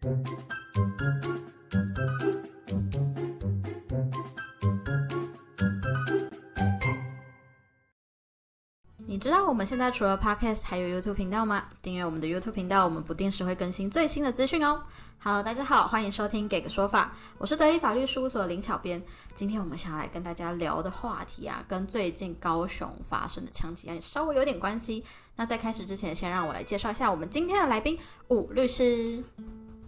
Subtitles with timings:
[0.00, 0.08] 你
[9.18, 11.66] 知道我们现在除了 Podcast 还有 YouTube 频道吗？
[11.82, 14.82] 订阅我们的 YouTube 频道，我们不定时会更新最新的资讯哦。
[15.18, 19.02] Hello，大家好，欢迎收听给个说法，我是德意法律事务所林巧编。
[19.34, 25.04] 今天我们想要来跟大家聊的话题啊，跟最近高雄发生的枪击案稍微有点关系。
[25.36, 27.98] 那在开始之前，先让我来介绍一下我们今天的来宾
[28.28, 29.22] 武律师。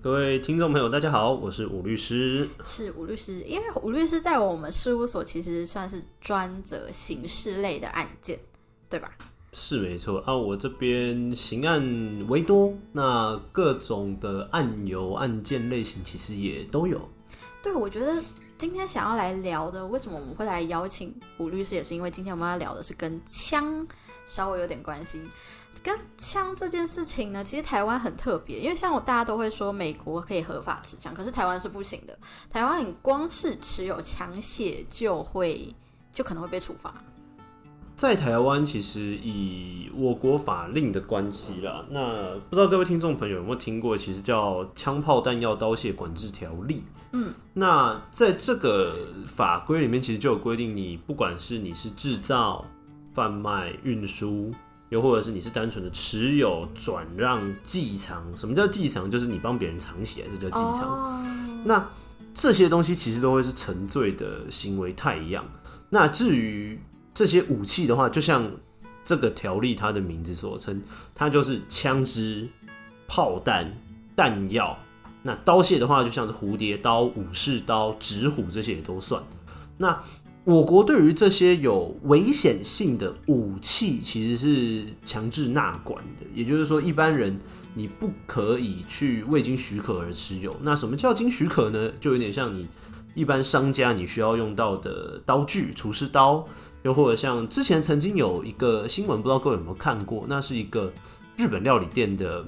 [0.02, 2.48] 各位听众朋友，大家好，我是吴律师。
[2.64, 8.36] 是吴律师，因为吴律师在我们事务所其实算是专责刑事类的案件。
[8.90, 9.08] 对吧？
[9.52, 11.80] 是没错啊，我这边刑案
[12.28, 17.08] 为多，那各种的案由案件类型其实也都有。
[17.62, 18.20] 对，我觉得
[18.58, 23.86] 今天想要来聊的，为什么我们会来邀请吴律师，也是因为今天我们要聊的是跟枪
[24.26, 25.20] 稍微有点关系。
[25.82, 32.16] 跟枪这件事情呢，其实台湾很特别，因为像我大家都会说美国可以合法持枪，可是台湾是不行的。
[32.50, 35.74] 台湾你光是持有枪械就会
[36.12, 36.94] 就可能会被处罚。
[37.94, 46.76] 在台湾，其实以我国法令的关系啦，那不知道各位听众朋友有没有听过，其实叫《枪炮弹药刀械管制条例》。
[47.12, 52.64] 嗯，那在这个法规里面，其实就有规定，你不管是你是制造、
[53.12, 54.50] 贩卖、运输，
[54.92, 59.10] 又或者是你是单纯的持有、转让、寄藏，什么叫寄藏？
[59.10, 61.64] 就是你帮别人藏起来，这叫寄藏。
[61.64, 61.88] 那
[62.34, 65.46] 这些东西其实都会是沉醉的行为太一样。
[65.88, 66.78] 那至于
[67.14, 68.50] 这些武器的话，就像
[69.02, 70.82] 这个条例它的名字所称，
[71.14, 72.46] 它就是枪支、
[73.08, 73.74] 炮弹、
[74.14, 74.78] 弹药。
[75.22, 79.22] 那刀械的话，就像是蝴蝶刀、武士刀、直虎这些也都算。
[79.78, 79.98] 那
[80.44, 86.26] 我国对于这些有危险性的武器，其实是强制纳管的。
[86.34, 87.38] 也就是说，一般人
[87.74, 90.56] 你不可以去未经许可而持有。
[90.62, 91.92] 那什么叫经许可呢？
[92.00, 92.66] 就有点像你
[93.14, 96.44] 一般商家你需要用到的刀具，厨师刀。
[96.82, 100.24] 又或者像之前曾经有一个新闻，不知道各位有没有看过？
[100.28, 100.92] 那是一个
[101.36, 102.44] 日本料理店的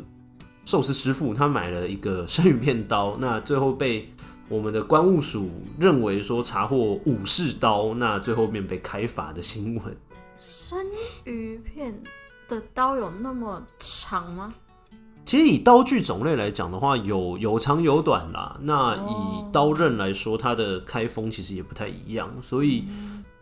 [0.64, 4.12] 寿司师傅，他买了一个生鱼片刀，那最后被
[4.48, 9.96] 我们的关务署认为说查获武士刀，那最后面被开罚的新闻。
[10.38, 10.78] 生
[11.24, 12.02] 鱼片
[12.48, 14.54] 的刀有那么长吗？
[15.24, 18.58] 其实以刀具种类来讲的话，有有长有短啦。
[18.62, 22.84] 那以刀刃来说，它的开封其实也不太一样，所以。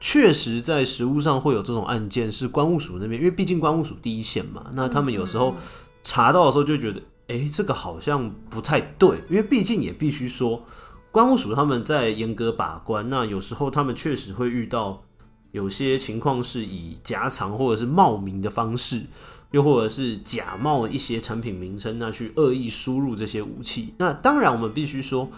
[0.05, 5.55] 确实，在实物上会有这种案件，是关务署那边，因为毕竟关务署第一线嘛，那他们有时候
[6.03, 10.65] 查到的时候就觉得，哎，这个好像不太对，因为毕竟也必须说，
[11.13, 15.05] 关务署他们在严格把关，那有时候他们确实会遇到
[15.51, 19.03] 有些情况是以夹藏或者是冒名的方式，
[19.51, 23.95] 又或者是假冒一些产品名称，那去恶意输入这些武器。
[23.99, 25.31] 那当然，我们必须说。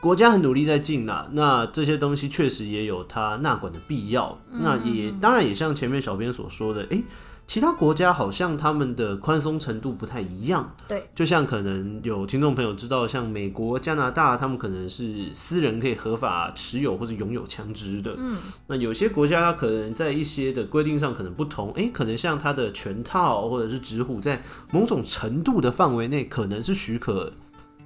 [0.00, 4.38] 国家很努力在进啦，那这些东西确实也有它纳管的必要。
[4.52, 7.02] 那也当然也像前面小编所说的，诶，
[7.46, 10.72] 其他国家好像他们的宽松程度不太一样。
[10.86, 18.14] 对，就像可能有听众朋友知道，像美国、加拿大，他们可能是私人可以合法持有或者拥有枪支的。
[18.16, 18.36] 嗯，
[18.68, 21.72] 那有些国家它可能在一些的规定上可能不同。
[21.74, 27.32] 诶，可能像它的全套或者是纸虎，在某种程度的范围内，可能是许可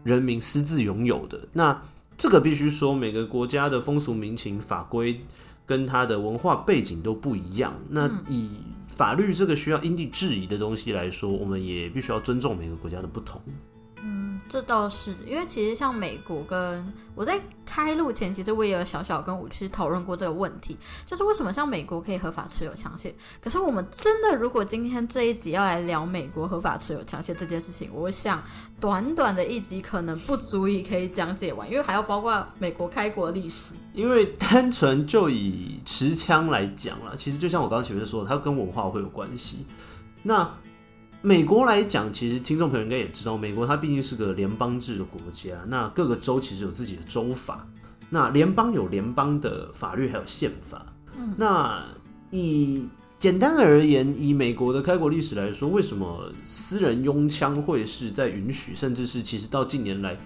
[0.02, 1.38] 人民私自拥有的。
[1.52, 1.82] 那
[2.20, 5.22] 这个必须说，每个国家的风俗民情、法规
[5.64, 7.72] 跟它的文化背景都不一样。
[7.88, 8.50] 那以
[8.88, 13.40] 法律这个需要因地制宜的东西来说，我们也必须要尊重每个国家的不同。
[14.48, 28.42] 这倒是，因为其实像美国跟我在开录前，其实我也有小小跟武师讨论过这个问题，就是为什么像美国可以合法持有枪械，可是我们真的如果今天这一集要来聊美国合法持有枪械这件事情，我想
[28.80, 33.74] 短短的一集可能不足以可以讲解完，因为还要包括美国开国历史。
[33.92, 39.66] 因为单纯就以持枪来讲了，其实就像我刚刚前面说，它跟文化会有关系。
[40.22, 40.48] 那
[41.22, 47.68] 美国来讲，其实听众朋友应该也知道，美国它毕竟是个联邦制的国家，那各个州其实有自己的州法，
[48.08, 50.86] 那联邦有联邦的法律还有宪法。
[51.14, 51.84] 嗯，那
[52.30, 52.86] 以
[53.18, 60.16] 简单而言，以美国的开国历史来说，为什么私人拥枪会是在允许，甚至是其实到近年来，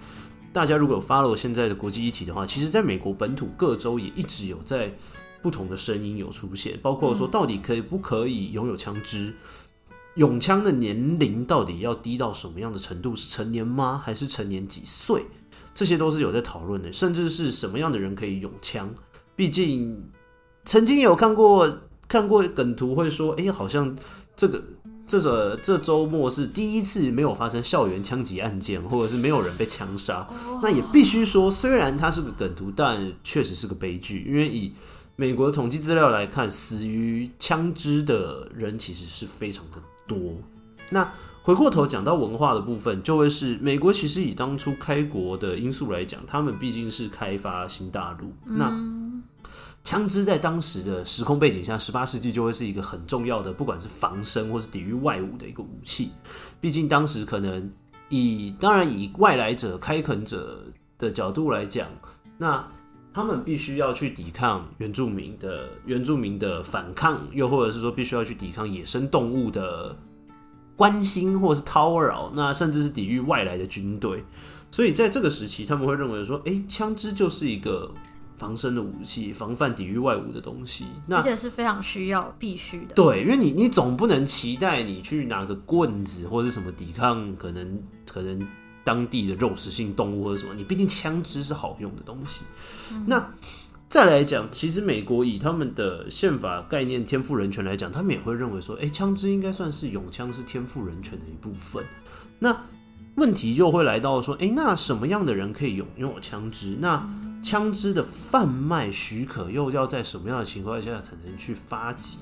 [0.53, 4.93] 大家如果有 follow 现在的国际议题的话，其实在美国本土各州也一直有在
[5.41, 9.33] 不同的声音有出现，包括说到底可以不可以拥有枪支。
[10.15, 13.15] 永枪的年龄到底要低到什么样的程度？
[13.15, 14.01] 是成年吗？
[14.03, 15.25] 还是成年几岁？
[15.73, 18.93] 这些都是有在讨论的，甚至是什么样的人可以永枪？
[19.35, 20.09] 毕竟
[20.63, 23.93] 曾经有看过看过梗图，会说，哎，好像
[24.37, 24.63] 这个
[25.05, 30.25] 这个这周末是第一次没有发生校园枪击案件，或者是没有人被枪杀。
[30.63, 34.23] 那也必须说，虽然它是个梗图，但确实是个悲剧。
[34.25, 34.71] 因为以
[35.17, 40.17] 美国的统计资料来看，死于枪支的人其实是非常的多。
[40.89, 41.07] 那
[41.41, 48.33] 回过头讲到文化的部分，就会是美国其实以当初开国的因素来讲，他们毕竟是开发新大陆。
[48.43, 48.71] 那
[49.83, 56.09] 枪支在当时的时空背景下，十八世纪就会是一个很重要的，不管是防身或是抵御外侮的一个武器。
[56.59, 57.71] 毕竟当时可能
[58.09, 60.63] 以当然以外来者、开垦者
[60.97, 61.87] 的角度来讲，
[62.39, 62.67] 那
[63.15, 69.97] 他们必须要去抵抗原住民的原住民的反抗，又或者是说必须要去抵抗野生动物的
[70.75, 74.21] 关心或是叨扰，那甚至是抵御外来的军队。
[74.69, 77.89] 所以在这个时期，他们会认为说，哎，枪支就是一个。
[78.37, 82.93] 防身的武器，防范抵御外物的东西，那而且是非常需要、必须的。
[82.93, 88.37] 对，因为你你总不能期待你去拿个棍子或者什么抵抗可能可能
[88.85, 92.41] 当地的肉食性动物或者什么，你毕竟枪支是好用的东西。
[93.05, 93.33] 那
[93.89, 101.83] 再来讲，其实美国以他们的宪法概念天赋人权来讲，他们也会认为说，哎，枪支应该算是永枪是天赋人权的一部分。
[102.39, 102.65] 那
[103.15, 106.77] 问题就会来到说，哎，那什么样的人可以拥拥有枪支？
[106.79, 107.07] 那
[107.41, 112.17] 枪支的贩卖许可又要在什么样的情况下才能去发给？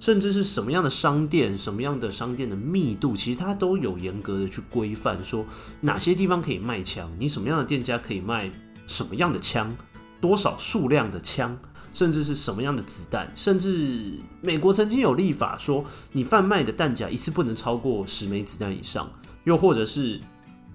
[0.00, 5.44] 甚至是什么样的商店、什么样的商店的密度，其实它都有严格的去规范，说
[5.82, 8.50] 哪些地方可以卖枪，你什么样的店家可以卖
[8.86, 9.70] 什么样的枪，
[10.18, 11.56] 多少数量的枪，
[11.92, 19.08] 甚至是什么样的子弹，甚至美国曾经有立法说，你贩卖的弹夹一次不能超过十枚子弹以上。
[19.44, 20.18] 又或者是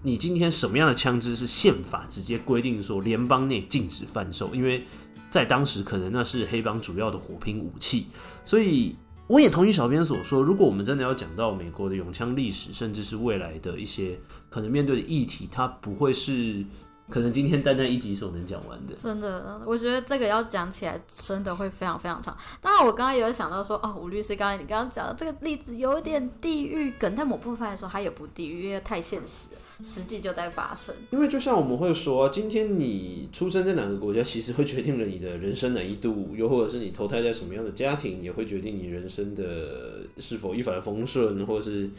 [0.04, 4.54] 你今天什么样的枪支是宪法直接规定说联邦内禁止贩售？
[4.54, 4.86] 因为
[5.32, 8.08] 在当时可能那是黑帮主要的火拼武器，
[8.44, 8.96] 所以
[9.28, 14.20] 我也同意小编所说，如果我们真的要讲到美国的永枪历史，甚至是未来的一些
[14.50, 16.64] 可能面对的议题，它不会是。
[17.08, 22.36] 可能今天单单一集所能讲完的，真的，我觉得这个要讲起来真的会非常非常长。
[22.60, 30.94] 当然，我刚刚也有想到说，哦，吴律师，刚才你刚刚讲的这个例子有点地域梗，但某部分来说，它也不地域，因为太现实了，实际就在发生。
[31.12, 41.90] 因为就像我们会说，今天你出生在哪个国家，其实会决定了你的人生难易度，又或者是你投胎在什么样的家庭，也会决定你人生的是否一帆风顺，或是。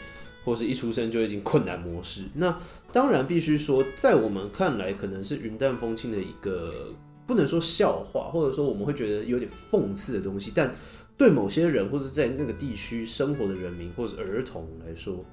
[0.45, 2.57] 或是一出生就已经困难模式，那
[2.93, 6.95] 当然必须说，在我们看来可能是云淡风轻的一个，
[7.27, 10.73] 不能说笑话，或者说我们会觉得有点讽刺的东西，但
[11.19, 15.25] 对某些人或者在那个地区生活的人民或者儿童来说，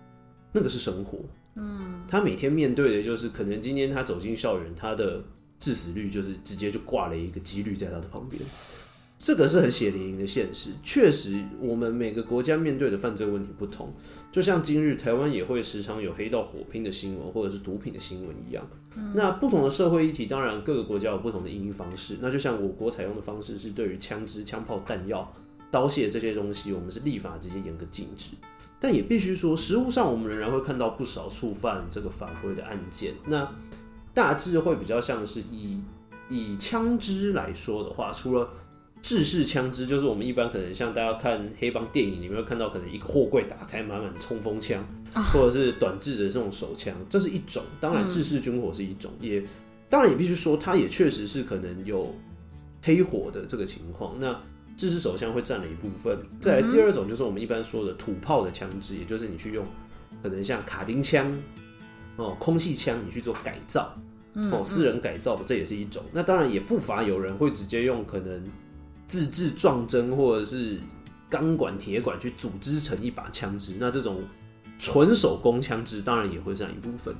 [0.51, 1.19] 那个是生活。
[1.55, 5.23] 嗯，他每天面对的就是可能今天他走进校园，他的
[5.59, 8.41] 致死率就是直接就挂了一个几率在他的旁边。
[9.19, 13.93] 这个是很血淋淋的现实，确实，我们每个国家面对的犯罪问题不同，
[14.29, 18.67] 就像今日台湾也会时常有黑道火拼的新闻，或者是毒品的新闻一样。
[19.13, 22.17] 那不同的社会议题，当然各个国家有不同的应对方式。
[22.19, 25.33] 那就像我国采用的方式是，对于枪支、枪炮、弹药、
[25.71, 28.31] 刀械这些东西，我们是立法直接严格禁止。
[28.83, 33.13] 但也必须说，实物上我们仍然会看到不少触犯这个法规的案件。
[33.25, 33.49] 那
[34.13, 35.79] 大致会比较像是以
[36.29, 38.49] 以枪支来说的话，除了
[39.01, 44.85] 制式枪支就是我们一般可能像大家看黑帮电影里面会看到，可能一个货柜打开满满的冲锋枪，
[45.31, 47.63] 或者是短制的这种手枪，这是一种。
[47.79, 49.41] 当然，制式军火是一种，也
[49.89, 52.13] 当然也必须说，它也确实是可能有
[52.81, 54.19] 黑火的这个情况。
[54.19, 54.37] 那
[54.77, 56.17] 制式手枪会占了一部分。
[56.39, 59.65] 再来第二种就是我们一般说的土炮的枪支，也就是你去用
[60.21, 61.31] 可能像卡丁枪
[62.17, 63.95] 哦、空气枪，你去做改造
[64.33, 66.03] 哦，私人改造的，这也是一种。
[66.11, 68.41] 那当然也不乏有人会直接用可能。
[69.05, 70.79] 自制撞针或者是
[71.29, 74.21] 钢管、铁管去组织成一把枪支，那这种
[74.79, 77.13] 纯手工枪支当然也会占一部分。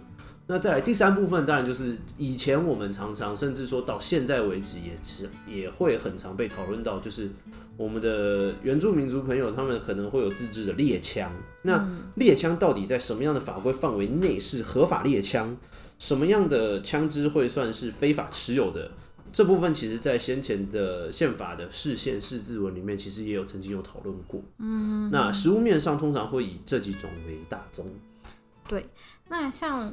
[0.46, 7.30] 那再来第三部分，当然就是以前我们常常甚至说到现在为止，也是也会很常被讨论到，就是
[7.78, 11.32] 我们的原住民族朋友他们可能会有自制的猎枪。
[11.62, 15.56] 那猎枪到底在什么样的法规范围内是合法猎枪？
[15.98, 18.92] 什么样的枪支会算是非法持有的？
[19.32, 24.40] 这部分其实，在先前的宪法的释宪释字文里面，其实也有曾经有讨论过。
[24.60, 27.88] 嗯，那实物面上通常会以这几种为大宗。
[28.68, 28.86] 对，
[29.30, 29.92] 那像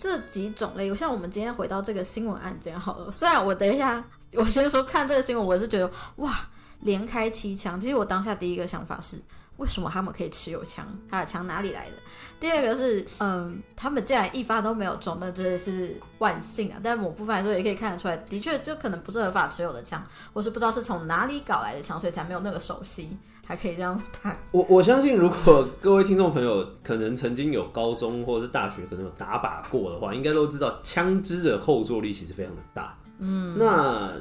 [0.00, 3.10] 这几种类，像我们今天回到这个新闻案件好了。
[3.10, 6.48] 虽然我等一下，我先说看这个新闻，我是觉得哇，
[6.80, 7.80] 连开七枪。
[7.80, 9.20] 其实我当下第一个想法是。
[9.56, 10.86] 为什么他们可以持有枪？
[11.10, 11.96] 他的枪哪里来的？
[12.38, 16.78] 第二个是，嗯，他们既然一发都没有中，那真的是万幸啊！
[16.80, 20.00] 但某部分来说，也可以看得出来，的确就可能不是合法持有的枪，
[20.32, 23.18] 或是不知道是从哪里搞来的枪，所以才没有那个手息。
[23.48, 24.36] 还可以这样谈。
[24.52, 32.94] 我我相信，如果各位听众朋友可能曾经有高中或者是大学可能有打靶过的话，应该都知道枪支的后坐力其实非常的大。
[33.20, 34.12] 嗯，那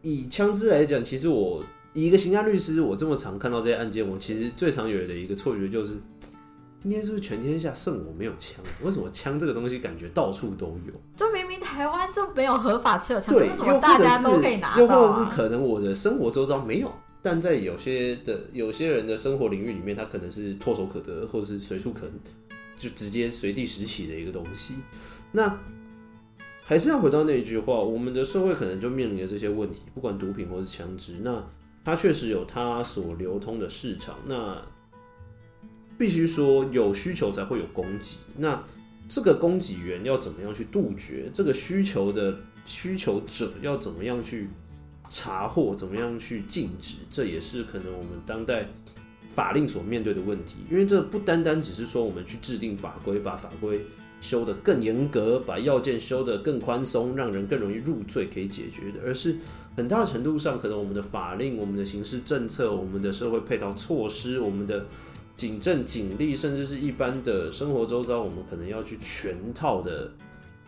[0.00, 1.62] 以枪支来讲，其实我
[1.92, 5.98] 以一个刑案律师，我这么常看到这些案件，我其实最常有的一个错觉就是，
[6.80, 8.64] 今天是不是全天下剩我没有枪？
[8.82, 10.94] 为什么枪这个东西感觉到处都有？
[11.14, 14.80] 就明明台湾就没有合法持有枪，为什么大家都可以拿到？
[14.80, 16.90] 又或者是可能我的生活周遭没有？
[17.22, 22.00] 但在有些的有些人的生活领域里面，它可能是唾手可得，或者是随处可
[22.74, 24.74] 就直接随地拾起的一个东西。
[25.30, 25.56] 那
[26.64, 31.48] 还是要回到那一句话，我们的社会可能就面临着这些问题，不管毒品或是枪支，那
[31.84, 34.16] 它确实有它所流通的市场。
[34.26, 34.60] 那
[35.96, 38.64] 必须说有需求才会有供给，那
[39.08, 41.30] 这个供给源要怎么样去杜绝？
[41.32, 42.36] 这个需求的
[42.66, 44.48] 需求者要怎么样去？
[45.14, 48.66] 查获怎么样去禁止，这也是可能我们当代
[49.28, 50.60] 法令所面对的问题。
[50.70, 53.84] 因为这不单单只是说我们去制定法规，把法规
[54.22, 59.36] 修得更严格，把要件修得更宽松，让人更容易入罪可以解决的，而是
[59.76, 64.86] 很大程度上，可能我们的法令、我们的刑事政策、我们的社会配套措施、我们的
[65.36, 70.10] 警政警力，甚至是一般的生活周遭，我们可能要去全套的。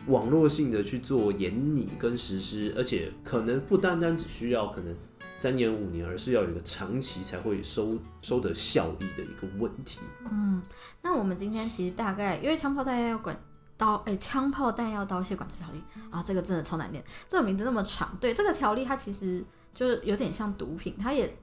[0.07, 4.95] 网络性的去做研拟跟实施，而且可能不单单只需要可能
[5.37, 9.99] 三年五年，而是要有一个长期才会收收得效益的一个问题。
[10.29, 10.61] 嗯，
[11.01, 13.39] 那我们今天其实大概因为枪炮弹药管
[13.77, 18.15] 刀，哎，枪炮弹药刀械管制条例啊，这个真的超难念，这个名字那么长。
[18.21, 19.43] 对，这个条例它其实
[19.73, 21.35] 就是有点像毒品，它也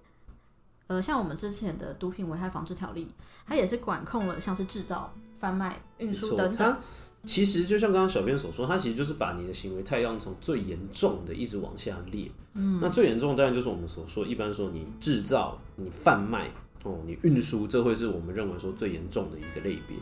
[0.87, 3.13] 呃像我们之前的毒品危害防治条例，
[3.47, 6.77] 它也是管控了像是制造、贩卖、运输等等。
[7.25, 12.29] 其实就像刚刚小编所说，他其实就是把你的行为太阳从最严重的一直往下列。
[12.55, 16.51] 嗯，那最严重当然就是我们所说，一般说你制造、你贩卖
[16.83, 19.97] 哦、你运输，这会是我们认为说最严重的一个类别。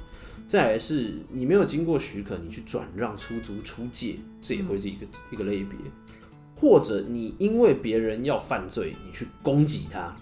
[0.47, 5.79] 再来是你没有经过许可，你去转让、出租、出借，这也会是一个一个类别。
[6.57, 10.17] 或者你因为别人要犯罪，你去攻击他，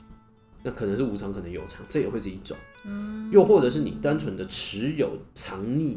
[0.64, 2.57] 那可能是无偿，可能有偿，这也会是一种。
[2.85, 5.97] 嗯，又或者是你单纯的持有、藏匿。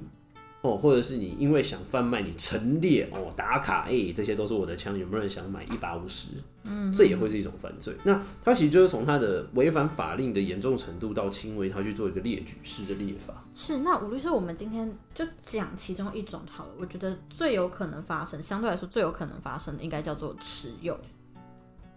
[0.62, 6.28] 哦，或者是你因为想贩卖，你陈列哦打卡，哎，这些都是我的枪，有没有人想买一把五十？
[6.64, 7.96] 嗯，这也会是一种犯罪。
[8.04, 13.44] 那它其实就是从它的违反法令的严重程度到轻微，它去做一个列举式的列法。
[13.56, 16.72] 是，那吴律师，我们今天就讲其中一种好了。
[16.80, 20.96] 我觉得最有可能发生，相对来说最有可能发生的，应该叫做持有。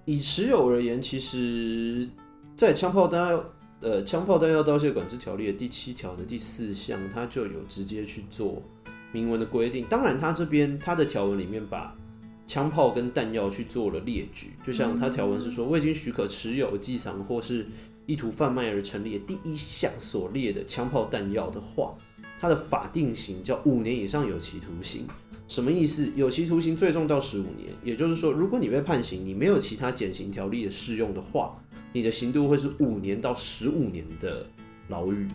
[0.06, 2.08] 以持有而言，其实，
[2.56, 3.38] 在枪炮弹。
[3.84, 8.62] 呃，枪炮弹药刀械管制条例的第七条的第四项，它就有直接去做
[9.12, 9.84] 明文的规定。
[9.90, 11.94] 当然，它这边它的条文里面把
[12.46, 17.66] 枪炮跟弹药去做了列举，就像它条文是说，未经许可持有、寄藏或是
[18.06, 21.94] 意图贩卖而成立的第一项所列的枪炮弹药的话，
[22.40, 25.06] 它的法定刑叫五年以上有期徒刑。
[25.46, 26.10] 什么意思？
[26.16, 27.68] 有期徒刑最重到十五年。
[27.82, 31.54] 也就是说，如果你被判刑，你没有其他减刑条例的适用的话。
[31.96, 34.44] 你的刑度会是五年到十五年的
[34.88, 35.28] 牢狱，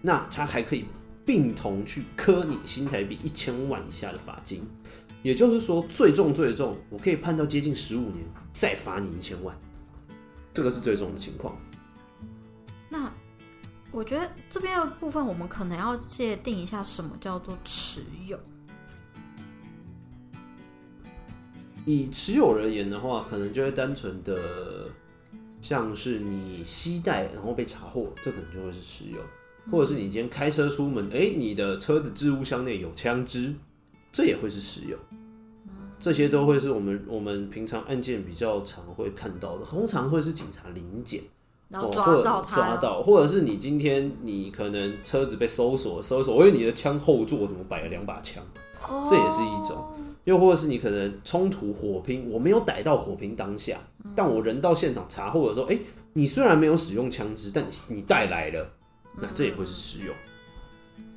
[0.00, 0.84] 那他还可以
[1.24, 4.64] 并同去科你新台币一千万以下的罚金，
[5.22, 9.56] 也就是说最重最重，我可以判到接近十五年，再罚你一千万，
[10.52, 11.56] 这个是最重的情况。
[12.88, 13.08] 那
[13.92, 18.36] 我觉得这边的部分，我们可能要界定一下什么叫做持有。
[21.86, 24.90] 以持有而言的话，可能就会单纯的。
[25.62, 29.20] 像是你携带然后被查获，这可能就会是持有；
[29.70, 33.54] 或者是你今天开车出门，哎，你的车子置物箱内有枪支，
[34.10, 34.98] 这也会是持有。
[36.00, 41.22] 这些都会是我们我们平常案件比较常会看到的，通常会是警察临检，
[41.68, 48.44] 然后抓到他，抓到，或者是你今天你可能车子被搜索，搜索，因为你的枪后座怎么摆了两把枪，
[49.08, 49.94] 这也是一种。
[50.24, 53.78] 又或者是你可能冲突火拼，我没有逮到火拼当下，
[54.14, 55.78] 但我人到现场查获的时候，哎，
[56.12, 58.70] 你虽然没有使用枪支，但你你带来了，
[59.20, 60.14] 那这也会是使用。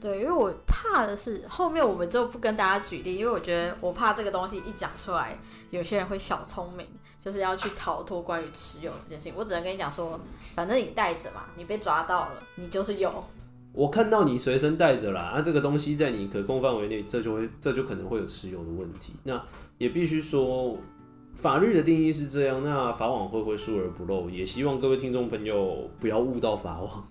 [0.01, 5.37] 对，因为我怕的是后面我们就不跟大家举例，因为我觉得我怕这个东西一讲出来，
[5.71, 6.85] 有些人会小聪明，
[7.19, 9.33] 就是要去逃脱关于持有这件事情。
[9.35, 10.19] 我只能跟你讲说，
[10.53, 13.23] 反正你带着嘛，你被抓到了，你就是有。
[13.75, 19.13] 我看到你随身带着啦，那这个东西在你可控范围内，这就会这就可能会有持有的问题。
[19.23, 19.43] 那
[19.77, 20.77] 也必须说，
[21.35, 22.63] 法律的定义是这样。
[22.63, 24.29] 那法网会不会疏而不漏？
[24.29, 27.05] 也希望各位听众朋友不要误到法网，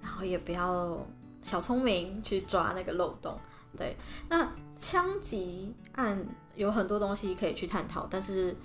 [0.00, 1.04] 然后也不要
[1.42, 3.36] 小聪明去抓那个漏洞。
[3.76, 3.96] 对，
[4.28, 8.56] 那枪击案有很多东西可以去探讨，但是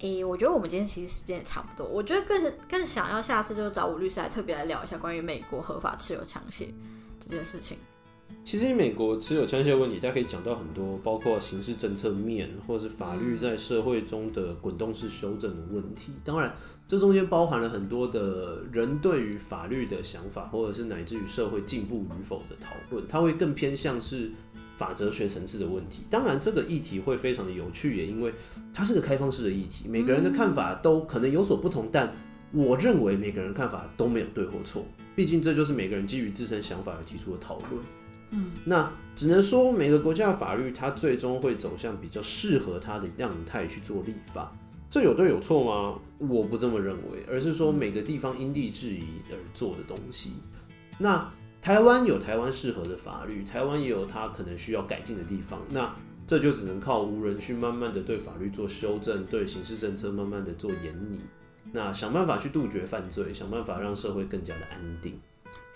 [0.00, 1.86] 诶，我觉得我们今天其实时间也差不多。
[1.86, 6.66] 我觉得更更想要下次就找吴律师来特别来聊一下关于美国合法持有枪械
[7.18, 7.78] 这件事情。
[8.44, 16.12] 其实，美国持有枪械问题，它可以讲到很多，包括刑事政策面，或者是法律在社会中的滚动式修正的问题。
[16.24, 16.54] 当然，
[16.86, 23.06] 这中间包含了很多的人对于法律的想法，或者是乃至于社会进步与否的讨论。
[23.08, 24.30] 它会更偏向是
[24.76, 26.02] 法哲学层次的问题。
[26.10, 28.32] 当然，这个议题会非常的有趣，也因为
[28.72, 31.88] 它是个开放式的议题，每个人的看法都可能有所不同。
[31.90, 32.12] 但
[32.52, 37.82] 我认为每个人看法都没有对或错，毕竟这就是每个人基于自身想法而提出的讨论。
[38.30, 44.52] 嗯，那只能说每个国家的法律，它最终会走向比较适合它的样态去做立法。
[44.88, 45.98] 这有对有错吗？
[46.18, 50.32] 我不这么认为，而是说每个地方因地制宜而做的东西。
[50.98, 55.60] 那台湾有台湾适合的法律，台湾也有它可能需要改进的地方。
[55.70, 55.94] 那
[56.26, 61.20] 这就只能靠无人去慢慢的对法律做修正，对刑事政策慢慢的做严拟，
[61.72, 65.20] 那想办法去杜绝犯罪，想办法让社会更加的安定。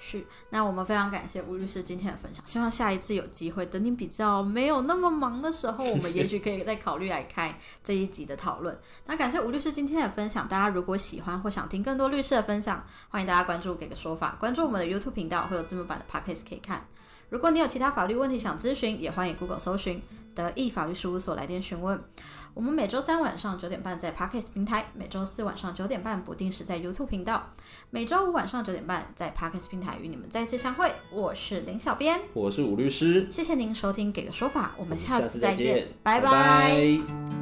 [0.02, 2.42] 是，那我们非常感谢吴律师今天的分享。
[2.46, 7.54] 希望下一次有机会，等你比较没有那么忙的时候，我们也许可以再考虑来开
[7.84, 8.76] 这一集的讨论。
[9.04, 10.48] 那感谢吴律师今天的分享。
[10.48, 16.86] 大家如果喜欢或想听更多律师的分享，欢迎大家关注给个说法，关注我们的 YouTube 频道，会有字幕版的 Podcast 可以看。
[17.28, 20.02] 如果你有其他法律问题想咨询，也欢迎 Google 搜寻
[20.34, 22.02] 德意法律事务所来电询问。
[22.54, 27.50] 我们每周三晚上九点半在 Parkes 平台，每周四晚上九点半不定时在 YouTube 频道，
[27.90, 30.92] 每周五晚上九点半在 Parkes 平台与你们再次相会。
[31.12, 37.39] 我是林小编，我是吴律师，谢谢您收听给个说法，我们下次再见，拜拜。